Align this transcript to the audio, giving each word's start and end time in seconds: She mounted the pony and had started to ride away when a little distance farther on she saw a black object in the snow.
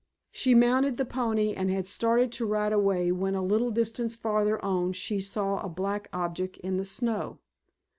She 0.31 0.55
mounted 0.55 0.97
the 0.97 1.05
pony 1.05 1.53
and 1.53 1.69
had 1.69 1.85
started 1.85 2.31
to 2.31 2.45
ride 2.47 2.73
away 2.73 3.11
when 3.11 3.35
a 3.35 3.43
little 3.43 3.69
distance 3.69 4.15
farther 4.15 4.59
on 4.65 4.93
she 4.93 5.19
saw 5.19 5.59
a 5.61 5.69
black 5.69 6.09
object 6.11 6.57
in 6.57 6.77
the 6.77 6.85
snow. 6.85 7.37